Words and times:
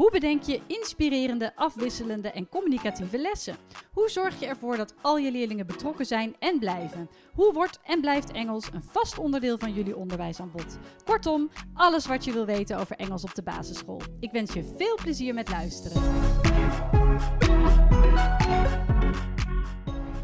Hoe 0.00 0.10
bedenk 0.10 0.42
je 0.42 0.60
inspirerende, 0.66 1.56
afwisselende 1.56 2.30
en 2.30 2.48
communicatieve 2.48 3.18
lessen? 3.18 3.56
Hoe 3.92 4.08
zorg 4.08 4.40
je 4.40 4.46
ervoor 4.46 4.76
dat 4.76 4.94
al 5.00 5.18
je 5.18 5.30
leerlingen 5.30 5.66
betrokken 5.66 6.06
zijn 6.06 6.36
en 6.38 6.58
blijven? 6.58 7.10
Hoe 7.34 7.52
wordt 7.52 7.80
en 7.84 8.00
blijft 8.00 8.32
Engels 8.32 8.68
een 8.72 8.82
vast 8.82 9.18
onderdeel 9.18 9.58
van 9.58 9.72
jullie 9.72 9.96
onderwijsaanbod? 9.96 10.78
Kortom, 11.04 11.50
alles 11.74 12.06
wat 12.06 12.24
je 12.24 12.32
wil 12.32 12.46
weten 12.46 12.78
over 12.78 12.96
Engels 12.96 13.24
op 13.24 13.34
de 13.34 13.42
basisschool. 13.42 14.00
Ik 14.20 14.30
wens 14.30 14.52
je 14.52 14.74
veel 14.76 14.98
plezier 15.02 15.34
met 15.34 15.50
luisteren. 15.50 16.02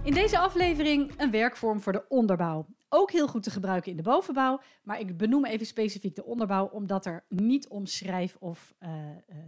In 0.02 0.14
deze 0.14 0.38
aflevering 0.38 1.12
een 1.16 1.30
werkvorm 1.30 1.80
voor 1.80 1.92
de 1.92 2.04
onderbouw. 2.08 2.66
Ook 2.88 3.10
heel 3.10 3.28
goed 3.28 3.42
te 3.42 3.50
gebruiken 3.50 3.90
in 3.90 3.96
de 3.96 4.02
bovenbouw, 4.02 4.60
maar 4.82 5.00
ik 5.00 5.16
benoem 5.16 5.45
even 5.45 5.66
specifiek 5.66 6.14
de 6.14 6.24
onderbouw 6.24 6.66
omdat 6.66 7.06
er 7.06 7.24
niet 7.28 7.68
om 7.68 7.86
schrijf- 7.86 8.36
of 8.40 8.74
uh, 8.80 8.90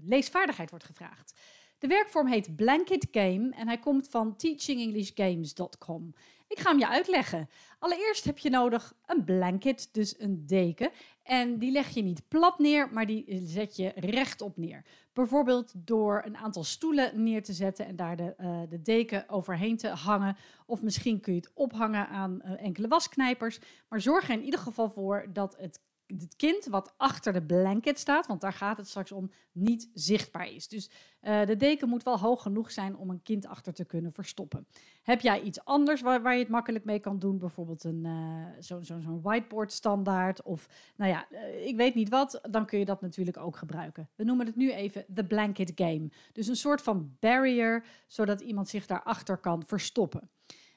leesvaardigheid 0.02 0.70
wordt 0.70 0.84
gevraagd. 0.84 1.41
De 1.78 1.87
werkvorm 1.87 2.27
heet 2.27 2.56
Blanket 2.56 3.06
Game 3.10 3.50
en 3.50 3.66
hij 3.66 3.78
komt 3.78 4.09
van 4.09 4.36
teachingenglishgames.com. 4.36 6.14
Ik 6.48 6.59
ga 6.59 6.70
hem 6.70 6.78
je 6.78 6.88
uitleggen. 6.88 7.48
Allereerst 7.78 8.24
heb 8.24 8.38
je 8.38 8.50
nodig 8.50 8.95
een 9.06 9.24
blanket, 9.24 9.88
dus 9.92 10.20
een 10.20 10.46
deken. 10.46 10.91
En 11.22 11.58
die 11.58 11.72
leg 11.72 11.88
je 11.88 12.03
niet 12.03 12.28
plat 12.28 12.58
neer, 12.58 12.92
maar 12.92 13.06
die 13.06 13.41
zet 13.44 13.77
je 13.77 13.92
rechtop 13.94 14.56
neer. 14.56 14.84
Bijvoorbeeld 15.12 15.72
door 15.75 16.22
een 16.25 16.36
aantal 16.36 16.64
stoelen 16.64 17.22
neer 17.22 17.42
te 17.42 17.53
zetten 17.53 17.86
en 17.86 17.97
daar 17.97 18.16
de, 18.16 18.34
uh, 18.38 18.60
de 18.69 18.83
deken 18.83 19.28
overheen 19.28 19.77
te 19.77 19.88
hangen. 19.88 20.36
Of 20.66 20.83
misschien 20.83 21.20
kun 21.20 21.33
je 21.33 21.41
het 21.41 21.50
ophangen 21.55 22.08
aan 22.08 22.41
uh, 22.44 22.62
enkele 22.62 22.88
wasknijpers. 22.88 23.60
Maar 23.88 24.00
zorg 24.00 24.28
er 24.28 24.34
in 24.34 24.44
ieder 24.44 24.60
geval 24.60 24.91
voor 24.91 25.27
dat 25.33 25.56
het 25.58 25.81
het 26.17 26.37
kind 26.37 26.67
wat 26.67 26.95
achter 26.97 27.33
de 27.33 27.42
blanket 27.42 27.98
staat, 27.98 28.27
want 28.27 28.41
daar 28.41 28.53
gaat 28.53 28.77
het 28.77 28.89
straks 28.89 29.12
om, 29.12 29.31
niet 29.53 29.91
zichtbaar 29.95 30.48
is. 30.53 30.69
Dus 30.69 30.91
uh, 31.23 31.47
de 31.47 31.56
deken 31.56 31.89
moet 31.89 32.03
wel 32.03 32.19
hoog 32.19 32.42
genoeg 32.42 32.70
zijn 32.70 32.97
om 32.97 33.11
een 33.11 33.23
kind 33.23 33.47
achter 33.47 33.73
te 33.73 33.84
kunnen 33.84 34.12
verstoppen. 34.12 34.67
Heb 35.03 35.20
jij 35.20 35.41
iets 35.41 35.65
anders 35.65 36.00
waar, 36.00 36.33
je 36.33 36.39
het 36.39 36.48
makkelijk 36.48 36.84
mee 36.84 36.98
kan 36.98 37.19
doen? 37.19 37.39
Bijvoorbeeld 37.39 37.84
een 37.84 38.05
uh, 38.05 38.47
zo'n 38.59 38.84
zo, 38.84 39.20
whiteboard 39.23 39.73
standaard 39.73 40.42
of 40.42 40.69
nou 40.97 41.11
ja, 41.11 41.27
uh, 41.31 41.67
ik 41.67 41.77
weet 41.77 41.95
niet 41.95 42.09
wat, 42.09 42.41
dan 42.50 42.67
kun 42.67 42.78
je 42.78 42.84
dat 42.84 43.00
natuurlijk 43.00 43.37
ook 43.37 43.56
gebruiken. 43.56 44.09
We 44.15 44.25
noemen 44.25 44.47
het 44.47 44.56
nu 44.56 44.72
even 44.72 45.05
de 45.09 45.25
blanket 45.25 45.72
game. 45.75 46.11
Dus 46.33 46.47
een 46.47 46.56
soort 46.56 46.83
van 46.83 47.17
barrier, 47.20 47.84
zodat 48.06 48.41
iemand 48.41 48.69
zich 48.69 48.87
daarachter 48.87 49.37
kan 49.37 49.62
verstoppen. 49.67 50.31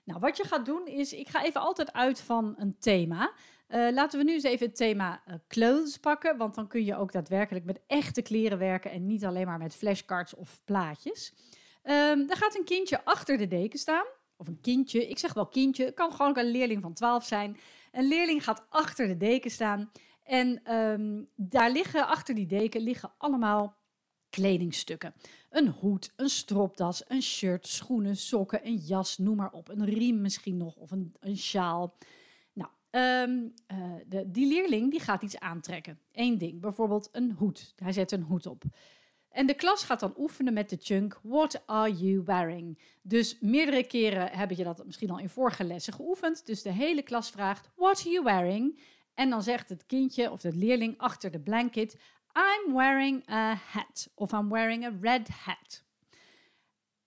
Nou, 0.04 0.20
wat 0.20 0.38
je 0.38 0.44
gaat 0.44 0.66
doen 0.66 0.88
is, 0.88 1.14
ik 1.14 1.30
ga 1.30 1.44
even 1.44 1.62
altijd 1.62 1.94
uit 1.94 2.22
van 2.22 2.54
een 2.58 2.78
thema. 2.80 3.34
Uh, 3.74 3.92
laten 3.92 4.20
we 4.20 4.26
nu 4.26 4.34
eens 4.34 4.44
even 4.44 4.66
het 4.66 4.76
thema 4.76 5.22
uh, 5.28 5.36
clothes 5.48 5.98
pakken, 5.98 6.38
want 6.38 6.56
dan 6.56 6.68
kun 6.68 6.86
je 6.86 6.96
ook 6.96 7.12
daadwerkelijk 7.12 7.66
met 7.66 7.80
echte 7.88 8.22
kleren 8.22 8.58
werken 8.58 8.92
en 8.92 9.08
niet 9.08 9.26
alleen 9.26 9.46
maar 9.46 9.58
met 9.58 9.76
flashcards 9.76 10.36
of 10.36 10.62
plaatjes. 10.66 11.34
Um, 11.84 12.30
er 12.30 12.38
gaat 12.38 12.58
een 12.58 12.64
kindje 12.64 13.06
achter 13.06 13.38
de 13.38 13.48
deken 13.48 13.80
staan, 13.80 14.06
of 14.38 14.48
een 14.48 14.62
kindje, 14.62 15.08
ik 15.08 15.18
zeg 15.18 15.34
wel 15.34 15.48
kindje, 15.48 15.86
het 15.86 15.94
kan 15.94 16.12
gewoon 16.12 16.30
ook 16.30 16.38
een 16.38 16.52
leerling 16.52 16.82
van 16.82 16.94
12 16.94 17.26
zijn. 17.26 17.58
Een 17.92 18.08
leerling 18.08 18.44
gaat 18.44 18.66
achter 18.70 19.08
de 19.08 19.18
deken 19.18 19.52
staan 19.52 19.92
en 20.24 20.76
um, 20.76 21.30
daar 21.36 21.72
liggen, 21.72 22.08
achter 22.08 22.36
die 22.36 22.46
deken, 22.46 22.82
liggen 22.82 23.12
allemaal 23.18 23.76
kledingstukken. 24.30 25.14
Een 25.50 25.68
hoed, 25.68 26.14
een 26.16 26.30
stropdas, 26.30 27.04
een 27.08 27.22
shirt, 27.22 27.68
schoenen, 27.68 28.18
sokken, 28.18 28.68
een 28.68 28.76
jas, 28.76 29.18
noem 29.18 29.36
maar 29.36 29.52
op. 29.52 29.70
Een 29.70 29.86
riem 29.86 30.22
misschien 30.22 30.58
nog 30.58 30.76
of 30.76 30.92
een, 30.92 31.16
een 31.20 31.38
sjaal. 31.38 31.98
Um, 32.92 33.54
uh, 33.72 33.78
de, 34.08 34.32
die 34.32 34.48
leerling 34.48 34.92
die 34.92 35.00
gaat 35.00 35.22
iets 35.24 35.40
aantrekken. 35.40 36.00
Eén 36.12 36.38
ding, 36.38 36.62
bijvoorbeeld 36.62 37.10
een 37.12 37.32
hoed. 37.32 37.74
Hij 37.76 37.92
zet 37.92 38.12
een 38.12 38.22
hoed 38.22 38.46
op. 38.46 38.64
En 39.30 39.46
de 39.46 39.54
klas 39.54 39.84
gaat 39.84 40.00
dan 40.00 40.14
oefenen 40.18 40.54
met 40.54 40.70
de 40.70 40.78
chunk 40.82 41.20
What 41.24 41.64
are 41.66 41.94
you 41.94 42.24
wearing? 42.26 42.80
Dus 43.02 43.38
meerdere 43.40 43.84
keren 43.84 44.32
heb 44.32 44.52
je 44.52 44.64
dat 44.64 44.86
misschien 44.86 45.10
al 45.10 45.20
in 45.20 45.30
vorige 45.30 45.64
lessen 45.64 45.94
geoefend. 45.94 46.46
Dus 46.46 46.62
de 46.62 46.72
hele 46.72 47.02
klas 47.02 47.30
vraagt 47.30 47.70
What 47.76 48.00
are 48.00 48.10
you 48.10 48.24
wearing? 48.24 48.80
En 49.14 49.30
dan 49.30 49.44
zegt 49.44 49.70
het 49.70 49.86
kindje 49.86 50.32
of 50.32 50.42
de 50.42 50.56
leerling 50.56 50.98
achter 50.98 51.32
de 51.32 51.40
blanket 51.40 51.98
I'm 52.34 52.74
wearing 52.74 53.30
a 53.30 53.54
hat 53.54 54.10
of 54.16 54.32
I'm 54.32 54.50
wearing 54.50 54.86
a 54.86 54.92
red 55.02 55.30
hat. 55.30 55.84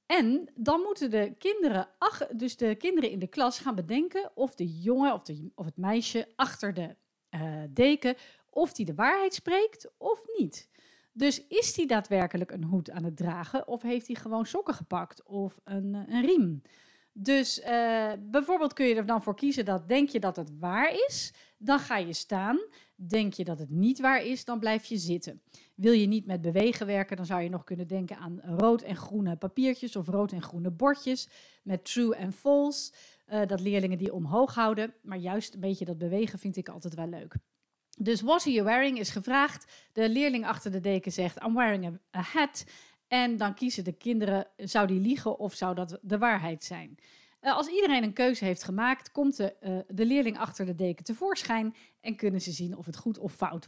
En 0.06 0.48
dan 0.54 0.80
moeten 0.80 1.10
de 1.10 1.34
kinderen, 1.38 1.88
dus 2.32 2.56
de 2.56 2.74
kinderen 2.74 3.10
in 3.10 3.18
de 3.18 3.26
klas 3.26 3.58
gaan 3.58 3.74
bedenken 3.74 4.30
of 4.34 4.54
de 4.54 4.80
jongen 4.80 5.12
of, 5.12 5.22
de, 5.22 5.50
of 5.54 5.64
het 5.64 5.76
meisje 5.76 6.28
achter 6.36 6.74
de 6.74 6.96
uh, 7.30 7.62
deken, 7.70 8.16
of 8.50 8.72
die 8.72 8.86
de 8.86 8.94
waarheid 8.94 9.34
spreekt 9.34 9.90
of 9.98 10.24
niet. 10.38 10.68
Dus 11.12 11.46
is 11.46 11.74
die 11.74 11.86
daadwerkelijk 11.86 12.50
een 12.50 12.64
hoed 12.64 12.90
aan 12.90 13.04
het 13.04 13.16
dragen 13.16 13.68
of 13.68 13.82
heeft 13.82 14.06
hij 14.06 14.16
gewoon 14.16 14.46
sokken 14.46 14.74
gepakt 14.74 15.22
of 15.22 15.60
een, 15.64 15.94
een 15.94 16.26
riem? 16.26 16.62
Dus 17.16 17.60
uh, 17.60 18.12
bijvoorbeeld 18.20 18.72
kun 18.72 18.86
je 18.86 18.94
er 18.94 19.06
dan 19.06 19.22
voor 19.22 19.36
kiezen 19.36 19.64
dat 19.64 19.88
denk 19.88 20.08
je 20.08 20.20
dat 20.20 20.36
het 20.36 20.50
waar 20.58 20.94
is, 21.06 21.32
dan 21.58 21.78
ga 21.78 21.96
je 21.96 22.12
staan. 22.12 22.58
Denk 22.94 23.32
je 23.32 23.44
dat 23.44 23.58
het 23.58 23.70
niet 23.70 24.00
waar 24.00 24.24
is, 24.24 24.44
dan 24.44 24.58
blijf 24.58 24.84
je 24.84 24.96
zitten. 24.96 25.42
Wil 25.74 25.92
je 25.92 26.06
niet 26.06 26.26
met 26.26 26.40
bewegen 26.40 26.86
werken, 26.86 27.16
dan 27.16 27.26
zou 27.26 27.42
je 27.42 27.48
nog 27.48 27.64
kunnen 27.64 27.86
denken 27.86 28.16
aan 28.16 28.40
rood 28.40 28.82
en 28.82 28.96
groene 28.96 29.36
papiertjes 29.36 29.96
of 29.96 30.08
rood 30.08 30.32
en 30.32 30.42
groene 30.42 30.70
bordjes 30.70 31.28
met 31.62 31.84
true 31.84 32.14
en 32.14 32.32
false. 32.32 32.92
Uh, 33.28 33.46
dat 33.46 33.60
leerlingen 33.60 33.98
die 33.98 34.12
omhoog 34.12 34.54
houden, 34.54 34.94
maar 35.02 35.18
juist 35.18 35.54
een 35.54 35.60
beetje 35.60 35.84
dat 35.84 35.98
bewegen 35.98 36.38
vind 36.38 36.56
ik 36.56 36.68
altijd 36.68 36.94
wel 36.94 37.08
leuk. 37.08 37.36
Dus 37.98 38.20
what 38.20 38.40
are 38.40 38.52
you 38.52 38.64
wearing 38.64 38.98
is 38.98 39.10
gevraagd. 39.10 39.72
De 39.92 40.08
leerling 40.08 40.46
achter 40.46 40.70
de 40.70 40.80
deken 40.80 41.12
zegt 41.12 41.42
I'm 41.42 41.54
wearing 41.54 41.98
a 42.16 42.20
hat. 42.20 42.64
En 43.14 43.36
dan 43.36 43.54
kiezen 43.54 43.84
de 43.84 43.92
kinderen, 43.92 44.46
zou 44.56 44.86
die 44.86 45.00
liegen 45.00 45.38
of 45.38 45.54
zou 45.54 45.74
dat 45.74 45.98
de 46.02 46.18
waarheid 46.18 46.64
zijn? 46.64 46.98
Uh, 47.40 47.56
als 47.56 47.66
iedereen 47.66 48.02
een 48.02 48.12
keuze 48.12 48.44
heeft 48.44 48.62
gemaakt, 48.62 49.10
komt 49.10 49.36
de, 49.36 49.56
uh, 49.60 49.78
de, 49.88 50.06
leerling 50.06 50.38
achter 50.38 50.66
de 50.66 50.74
deken 50.74 51.04
tevoorschijn 51.04 51.74
en 52.00 52.16
kunnen 52.16 52.40
ze 52.40 52.52
zien 52.52 52.76
of 52.76 52.86
het 52.86 52.96
goed 52.96 53.18
of 53.18 53.32
fout 53.32 53.64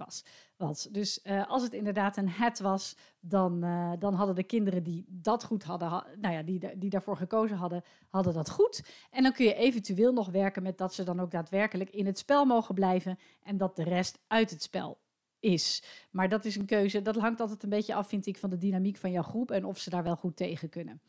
was. 0.56 0.88
Dus 0.90 1.20
uh, 1.24 1.46
als 1.46 1.62
het 1.62 1.72
inderdaad 1.72 2.16
een 2.16 2.28
het 2.28 2.60
was, 2.60 2.96
dan, 3.20 3.60
dan 3.98 4.14
hadden 4.14 4.34
de 4.34 4.42
kinderen 4.42 4.82
die 4.82 5.04
dat 5.08 5.44
goed 5.44 5.64
hadden, 5.64 5.88
ha 5.88 6.06
nou 6.16 6.34
ja, 6.34 6.42
die, 6.42 6.78
die 6.78 6.90
daarvoor 6.90 7.16
gekozen 7.16 7.56
hadden, 7.56 7.82
hadden 8.08 8.34
dat 8.34 8.50
goed. 8.50 8.82
En 9.10 9.22
dan 9.22 9.32
kun 9.32 9.44
je 9.44 9.54
eventueel 9.54 10.12
nog 10.12 10.30
werken 10.30 10.62
met 10.62 10.78
dat 10.78 10.94
ze 10.94 11.02
dan 11.02 11.20
ook 11.20 11.30
daadwerkelijk 11.30 11.90
in 11.90 12.06
het 12.06 12.18
spel 12.18 12.44
mogen 12.44 12.74
blijven 12.74 13.18
en 13.42 13.56
dat 13.56 13.76
de 13.76 13.84
rest 13.84 14.18
uit 14.26 14.50
het 14.50 14.62
spel 14.62 14.98
is. 15.40 15.82
Maar 16.10 16.28
dat 16.28 16.44
is 16.44 16.56
een 16.56 16.66
keuze, 16.66 17.02
dat 17.02 17.16
hangt 17.16 17.40
altijd 17.40 17.62
een 17.62 17.68
beetje 17.68 17.94
af, 17.94 18.08
vind 18.08 18.26
ik, 18.26 18.38
van 18.38 18.50
de 18.50 18.58
dynamiek 18.58 18.96
van 18.96 19.10
jouw 19.10 19.22
groep 19.22 19.50
en 19.50 19.64
of 19.64 19.78
ze 19.78 19.90
daar 19.90 20.02
wel 20.02 20.16
goed 20.16 20.36
tegen 20.36 20.68
kunnen. 20.68 21.00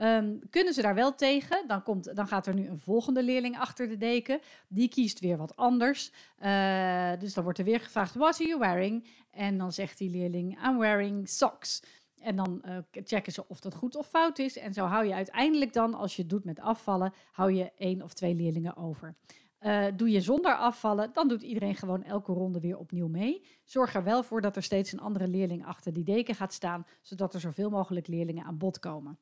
Um, 0.00 0.38
kunnen 0.50 0.74
ze 0.74 0.82
daar 0.82 0.94
wel 0.94 1.14
tegen, 1.14 1.64
dan, 1.66 1.82
komt, 1.82 2.16
dan 2.16 2.26
gaat 2.26 2.46
er 2.46 2.54
nu 2.54 2.68
een 2.68 2.78
volgende 2.78 3.22
leerling 3.22 3.58
achter 3.58 3.88
de 3.88 3.96
deken. 3.96 4.40
Die 4.68 4.88
kiest 4.88 5.20
weer 5.20 5.36
wat 5.36 5.56
anders. 5.56 6.12
Uh, 6.40 7.12
dus 7.18 7.34
dan 7.34 7.44
wordt 7.44 7.58
er 7.58 7.64
weer 7.64 7.80
gevraagd, 7.80 8.14
what 8.14 8.34
are 8.34 8.48
you 8.48 8.58
wearing? 8.58 9.08
En 9.30 9.58
dan 9.58 9.72
zegt 9.72 9.98
die 9.98 10.10
leerling, 10.10 10.64
I'm 10.66 10.78
wearing 10.78 11.28
socks. 11.28 11.82
En 12.20 12.36
dan 12.36 12.62
uh, 12.66 12.76
checken 13.04 13.32
ze 13.32 13.48
of 13.48 13.60
dat 13.60 13.74
goed 13.74 13.96
of 13.96 14.08
fout 14.08 14.38
is. 14.38 14.58
En 14.58 14.72
zo 14.72 14.84
hou 14.84 15.06
je 15.06 15.14
uiteindelijk 15.14 15.72
dan, 15.72 15.94
als 15.94 16.16
je 16.16 16.22
het 16.22 16.30
doet 16.30 16.44
met 16.44 16.60
afvallen, 16.60 17.12
hou 17.32 17.52
je 17.52 17.72
één 17.76 18.02
of 18.02 18.12
twee 18.12 18.34
leerlingen 18.34 18.76
over. 18.76 19.14
Uh, 19.62 19.86
doe 19.96 20.10
je 20.10 20.20
zonder 20.20 20.56
afvallen, 20.56 21.10
dan 21.12 21.28
doet 21.28 21.42
iedereen 21.42 21.74
gewoon 21.74 22.04
elke 22.04 22.32
ronde 22.32 22.60
weer 22.60 22.78
opnieuw 22.78 23.08
mee. 23.08 23.46
Zorg 23.64 23.94
er 23.94 24.04
wel 24.04 24.22
voor 24.22 24.40
dat 24.40 24.56
er 24.56 24.62
steeds 24.62 24.92
een 24.92 25.00
andere 25.00 25.28
leerling 25.28 25.66
achter 25.66 25.92
die 25.92 26.04
deken 26.04 26.34
gaat 26.34 26.52
staan, 26.52 26.86
zodat 27.02 27.34
er 27.34 27.40
zoveel 27.40 27.70
mogelijk 27.70 28.06
leerlingen 28.06 28.44
aan 28.44 28.58
bod 28.58 28.78
komen. 28.78 29.18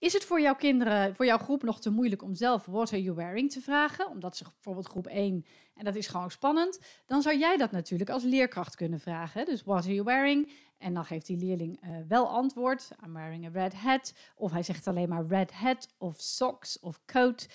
Is 0.00 0.12
het 0.12 0.24
voor 0.24 0.40
jouw 0.40 0.54
kinderen, 0.54 1.14
voor 1.16 1.26
jouw 1.26 1.38
groep 1.38 1.62
nog 1.62 1.80
te 1.80 1.90
moeilijk 1.90 2.22
om 2.22 2.34
zelf 2.34 2.66
what 2.66 2.92
are 2.92 3.02
you 3.02 3.16
wearing 3.16 3.50
te 3.50 3.60
vragen? 3.60 4.08
Omdat 4.08 4.36
ze 4.36 4.44
bijvoorbeeld 4.44 4.88
groep 4.88 5.06
1 5.06 5.44
en 5.74 5.84
dat 5.84 5.94
is 5.94 6.06
gewoon 6.06 6.30
spannend. 6.30 6.80
Dan 7.06 7.22
zou 7.22 7.38
jij 7.38 7.56
dat 7.56 7.70
natuurlijk 7.70 8.10
als 8.10 8.22
leerkracht 8.22 8.74
kunnen 8.74 9.00
vragen. 9.00 9.44
Dus 9.44 9.62
what 9.62 9.84
are 9.84 9.94
you 9.94 10.04
wearing? 10.04 10.52
En 10.78 10.94
dan 10.94 11.04
geeft 11.04 11.26
die 11.26 11.36
leerling 11.36 11.84
uh, 11.84 11.96
wel 12.08 12.28
antwoord. 12.28 12.90
I'm 13.04 13.12
wearing 13.12 13.46
a 13.46 13.50
red 13.52 13.74
hat. 13.74 14.14
Of 14.36 14.50
hij 14.50 14.62
zegt 14.62 14.86
alleen 14.86 15.08
maar 15.08 15.26
red 15.26 15.52
hat 15.52 15.88
of 15.98 16.20
socks 16.20 16.78
of 16.78 17.00
coat. 17.06 17.48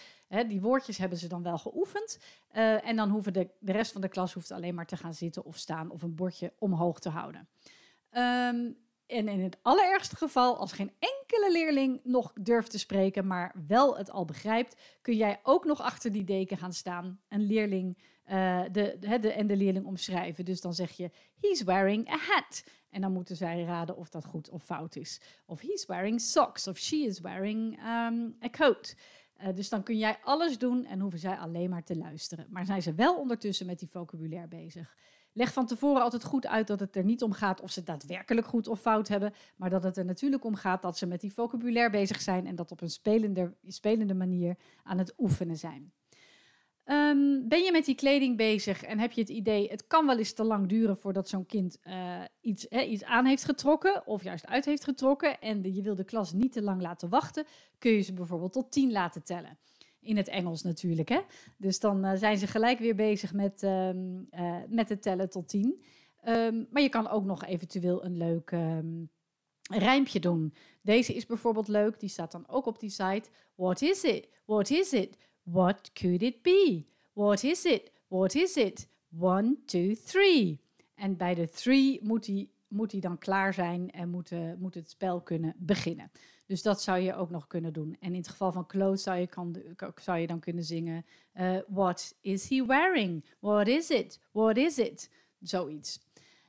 Die 0.48 0.62
woordjes 0.62 0.98
hebben 0.98 1.18
ze 1.18 1.28
dan 1.28 1.44
wel 1.44 1.58
geoefend. 1.58 2.20
Uh, 2.56 2.88
en 2.88 2.96
dan 2.96 3.10
hoeven 3.10 3.34
de, 3.34 3.50
de 3.60 3.72
rest 3.72 3.92
van 3.92 4.02
de 4.02 4.08
klas 4.08 4.34
hoeft 4.34 4.52
alleen 4.52 4.76
maar 4.76 4.86
te 4.86 4.98
gaan 4.98 5.14
zitten 5.14 5.46
of 5.46 5.58
staan 5.58 5.92
of 5.92 6.02
een 6.02 6.16
bordje 6.16 6.54
omhoog 6.60 7.00
te 7.00 7.10
houden. 7.10 7.48
Um, 8.12 8.84
en 9.08 9.28
in 9.28 9.40
het 9.44 9.58
allerergste 9.62 10.16
geval, 10.16 10.58
als 10.58 10.72
geen 10.72 10.92
enkele 11.00 11.52
leerling 11.52 12.00
nog 12.04 12.34
durft 12.42 12.72
te 12.72 12.80
spreken, 12.80 13.28
maar 13.28 13.56
wel 13.68 13.98
het 13.98 14.12
al 14.12 14.26
begrijpt, 14.26 14.76
kun 15.02 15.16
jij 15.16 15.40
ook 15.44 15.66
nog 15.66 15.82
achter 15.82 16.12
die 16.12 16.24
deken 16.24 16.58
gaan 16.58 16.74
staan. 16.74 17.20
Een 17.28 17.46
leerling 17.46 17.98
uh, 18.32 18.64
de, 18.72 18.98
de, 19.00 19.32
en 19.32 19.48
de 19.48 19.56
leerling 19.56 19.86
omschrijven. 19.86 20.46
Dus 20.46 20.62
dan 20.62 20.74
zeg 20.74 20.92
je, 20.92 21.12
he's 21.42 21.64
wearing 21.64 22.10
a 22.10 22.18
hat. 22.18 22.64
En 22.90 23.02
dan 23.02 23.12
moeten 23.12 23.36
zij 23.36 23.64
raden 23.64 23.98
of 23.98 24.10
dat 24.10 24.26
goed 24.26 24.50
of 24.50 24.64
fout 24.64 24.96
is. 24.96 25.22
Of 25.46 25.62
he's 25.62 25.86
wearing 25.86 26.22
socks, 26.22 26.68
of 26.68 26.78
she 26.78 26.96
is 26.96 27.20
wearing 27.20 27.80
um, 27.80 28.38
a 28.44 28.50
coat. 28.50 28.96
Uh, 29.42 29.56
dus 29.56 29.70
dan 29.70 29.84
kun 29.84 29.98
jij 29.98 30.18
alles 30.24 30.58
doen 30.58 30.86
en 30.86 31.00
hoeven 31.00 31.20
zij 31.20 31.38
alleen 31.38 31.70
maar 31.70 31.84
te 31.84 31.98
luisteren. 31.98 32.46
Maar 32.50 32.66
zijn 32.66 32.82
ze 32.82 32.94
wel 32.94 33.16
ondertussen 33.16 33.66
met 33.66 33.80
die 33.80 33.90
vocabulaire 33.90 34.48
bezig. 34.48 34.96
Leg 35.38 35.54
van 35.54 35.66
tevoren 35.66 36.02
altijd 36.02 36.24
goed 36.24 36.48
uit 36.48 36.68
dat 36.68 36.80
het 36.80 36.96
er 36.96 37.04
niet 37.04 37.24
om 37.24 37.32
gaat 37.32 37.62
of 37.62 37.72
ze 37.72 37.84
daadwerkelijk 37.84 38.48
goed 38.48 38.68
of 38.68 38.80
fout 38.80 39.08
hebben, 39.08 39.34
maar 39.56 39.70
dat 39.70 39.84
het 39.84 39.98
er 39.98 40.06
natuurlijk 40.06 40.44
om 40.44 40.56
gaat 40.56 40.82
dat 40.82 40.98
ze 40.98 41.06
met 41.06 41.22
die 41.22 41.34
vocabulaire 41.34 41.92
bezig 41.92 42.22
zijn 42.22 42.48
en 42.48 42.56
dat 42.56 42.72
op 42.72 42.82
een 42.82 42.90
spelende, 42.90 43.54
spelende 43.68 44.14
manier 44.14 44.58
aan 44.84 44.98
het 44.98 45.14
oefenen 45.18 45.58
zijn. 45.58 45.94
Um, 46.88 47.48
ben 47.48 47.64
je 47.64 47.72
met 47.72 47.86
die 47.86 47.96
kleding 47.96 48.38
bezig 48.38 48.84
en 48.84 49.00
heb 49.00 49.12
je 49.12 49.22
het 49.22 49.30
idee, 49.30 49.70
het 49.70 49.88
kan 49.88 50.06
wel 50.06 50.18
eens 50.18 50.34
te 50.34 50.44
lang 50.44 50.68
duren 50.68 50.98
voordat 50.98 51.30
zo'n 51.30 51.46
kind 51.46 51.80
uh, 51.88 52.22
iets, 52.42 52.68
iets 52.68 53.04
aan 53.04 53.26
heeft 53.26 53.44
getrokken 53.44 54.08
of 54.08 54.24
juist 54.24 54.48
uit 54.48 54.66
heeft 54.66 54.84
getrokken 54.84 55.40
en 55.40 55.74
je 55.74 55.82
wil 55.82 55.96
de 55.96 56.04
klas 56.04 56.34
niet 56.34 56.52
te 56.52 56.62
lang 56.62 56.82
laten 56.82 57.10
wachten, 57.10 57.46
kun 57.78 57.92
je 57.92 58.02
ze 58.02 58.14
bijvoorbeeld 58.14 58.54
tot 58.54 58.72
tien 58.72 58.92
laten 58.92 59.24
tellen. 59.24 59.58
In 60.00 60.18
het 60.18 60.28
Engels 60.28 60.62
natuurlijk. 60.62 61.10
Hè? 61.10 61.20
Dus 61.58 61.80
dan 61.80 62.06
uh, 62.06 62.12
zijn 62.16 62.38
ze 62.38 62.48
gelijk 62.48 62.80
weer 62.80 62.96
bezig 62.96 63.34
met, 63.34 63.64
um, 63.64 64.28
uh, 64.32 64.58
met 64.68 64.90
het 64.90 65.02
tellen 65.02 65.30
tot 65.30 65.50
tien. 65.50 65.84
Um, 66.28 66.68
maar 66.70 66.82
je 66.82 66.90
kan 66.90 67.10
ook 67.10 67.26
nog 67.26 67.46
eventueel 67.46 68.06
een 68.06 68.18
leuk 68.18 68.52
rijmpje 69.62 70.20
doen. 70.20 70.54
Deze 70.82 71.14
is 71.14 71.26
bijvoorbeeld 71.26 71.68
leuk, 71.68 72.00
die 72.00 72.10
staat 72.10 72.32
dan 72.32 72.48
ook 72.48 72.66
op 72.66 72.80
die 72.80 72.90
site. 72.90 73.30
What 73.56 73.82
is 73.82 74.04
it? 74.04 74.28
What 74.46 74.70
is 74.70 74.94
it? 74.94 75.18
What 75.46 75.92
could 75.94 76.22
it 76.22 76.42
be? 76.42 76.86
What 77.14 77.44
is 77.44 77.66
it? 77.66 77.92
What 78.08 78.36
is 78.36 78.58
it? 78.58 78.88
One, 79.20 79.56
two, 79.66 79.96
three. 80.06 80.60
En 80.96 81.18
bij 81.18 81.36
de 81.36 81.50
three 81.50 82.00
moet 82.04 82.26
hij 82.28 82.50
moet 82.68 83.02
dan 83.02 83.18
klaar 83.18 83.54
zijn 83.54 83.92
en 83.92 84.10
moet, 84.10 84.32
uh, 84.32 84.54
moet 84.58 84.74
het 84.74 84.90
spel 84.90 85.22
kunnen 85.22 85.54
beginnen. 85.58 86.12
Dus 86.46 86.62
dat 86.62 86.82
zou 86.82 87.00
je 87.00 87.16
ook 87.16 87.30
nog 87.30 87.48
kunnen 87.48 87.74
doen. 87.74 87.98
En 88.00 88.12
in 88.12 88.20
het 88.20 88.28
geval 88.28 88.52
van 88.52 88.66
clothes 88.66 89.04
zou 89.04 89.18
je, 89.18 89.28
kan, 89.28 89.56
zou 90.02 90.18
je 90.18 90.28
dan 90.28 90.40
kunnen 90.40 90.64
zingen: 90.64 91.06
uh, 91.36 91.58
What 91.68 92.16
is 92.22 92.50
he 92.50 92.66
wearing? 92.66 93.26
What 93.40 93.68
is 93.68 93.90
it? 93.90 94.20
What 94.32 94.58
is 94.58 94.78
it? 94.78 95.12
Zoiets. 95.40 96.00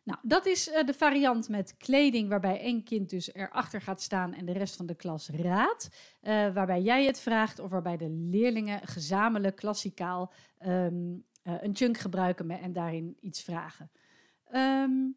Nou, 0.07 0.19
dat 0.23 0.47
is 0.47 0.69
uh, 0.69 0.85
de 0.85 0.95
variant 0.95 1.49
met 1.49 1.77
kleding, 1.77 2.29
waarbij 2.29 2.61
één 2.61 2.85
kind 2.85 3.11
dus 3.11 3.35
erachter 3.35 3.81
gaat 3.81 4.03
staan 4.03 4.35
en 4.35 4.45
de 4.45 4.53
rest 4.53 4.77
van 4.77 4.87
de 4.87 4.95
klas 4.95 5.29
raadt. 5.29 5.89
Uh, 6.23 6.53
waarbij 6.55 6.81
jij 6.81 7.05
het 7.05 7.21
vraagt 7.21 7.59
of 7.59 7.71
waarbij 7.71 7.97
de 7.97 8.11
leerlingen 8.11 8.87
gezamenlijk 8.87 9.57
klassikaal 9.57 10.33
um, 10.67 11.25
uh, 11.45 11.55
een 11.63 11.77
chunk 11.77 11.99
gebruiken 11.99 12.51
en 12.51 12.73
daarin 12.73 13.17
iets 13.21 13.43
vragen. 13.43 13.91
Um, 14.53 15.17